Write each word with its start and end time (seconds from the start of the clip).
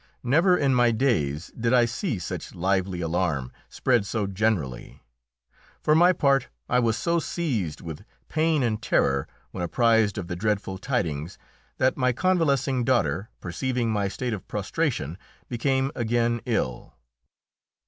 Never 0.23 0.57
in 0.57 0.73
my 0.73 0.89
days 0.89 1.51
did 1.55 1.73
I 1.75 1.85
see 1.85 2.17
such 2.17 2.55
lively 2.55 3.01
alarm 3.01 3.51
spread 3.69 4.03
so 4.03 4.25
generally. 4.25 5.03
For 5.79 5.93
my 5.93 6.11
part 6.11 6.47
I 6.67 6.79
was 6.79 6.97
so 6.97 7.19
seized 7.19 7.81
with 7.81 8.03
pain 8.27 8.63
and 8.63 8.81
terror 8.81 9.27
when 9.51 9.63
apprised 9.63 10.17
of 10.17 10.25
the 10.25 10.35
dreadful 10.35 10.79
tidings 10.79 11.37
that 11.77 11.97
my 11.97 12.13
convalescing 12.13 12.83
daughter, 12.83 13.29
perceiving 13.41 13.91
my 13.91 14.07
state 14.07 14.33
of 14.33 14.47
prostration, 14.47 15.19
became 15.47 15.91
again 15.93 16.41
ill. 16.47 16.95